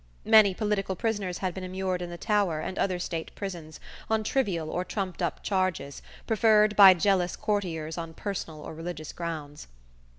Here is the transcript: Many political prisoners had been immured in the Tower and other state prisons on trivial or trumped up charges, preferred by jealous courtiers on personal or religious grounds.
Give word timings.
Many 0.25 0.55
political 0.55 0.95
prisoners 0.95 1.37
had 1.45 1.53
been 1.53 1.63
immured 1.63 2.01
in 2.01 2.09
the 2.09 2.17
Tower 2.17 2.59
and 2.59 2.79
other 2.79 2.97
state 2.97 3.29
prisons 3.35 3.79
on 4.09 4.23
trivial 4.23 4.71
or 4.71 4.83
trumped 4.83 5.21
up 5.21 5.43
charges, 5.43 6.01
preferred 6.25 6.75
by 6.75 6.95
jealous 6.95 7.35
courtiers 7.35 7.99
on 7.99 8.15
personal 8.15 8.61
or 8.61 8.73
religious 8.73 9.13
grounds. 9.13 9.67